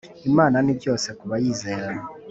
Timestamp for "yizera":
1.43-1.89